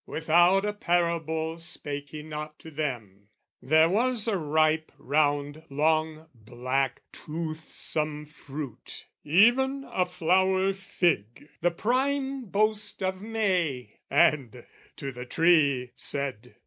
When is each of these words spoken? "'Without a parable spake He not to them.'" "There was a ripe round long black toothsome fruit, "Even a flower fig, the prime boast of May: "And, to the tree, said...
"'Without 0.07 0.65
a 0.65 0.73
parable 0.73 1.59
spake 1.59 2.09
He 2.09 2.23
not 2.23 2.57
to 2.57 2.71
them.'" 2.71 3.27
"There 3.61 3.87
was 3.87 4.27
a 4.27 4.35
ripe 4.35 4.91
round 4.97 5.61
long 5.69 6.25
black 6.33 7.03
toothsome 7.11 8.25
fruit, 8.25 9.05
"Even 9.23 9.83
a 9.83 10.07
flower 10.07 10.73
fig, 10.73 11.49
the 11.61 11.69
prime 11.69 12.45
boast 12.45 13.03
of 13.03 13.21
May: 13.21 13.99
"And, 14.09 14.65
to 14.95 15.11
the 15.11 15.27
tree, 15.27 15.91
said... 15.93 16.55